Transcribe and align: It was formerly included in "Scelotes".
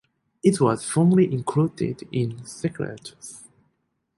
It 0.41 0.59
was 0.59 0.83
formerly 0.83 1.31
included 1.31 2.07
in 2.11 2.37
"Scelotes". 2.43 3.43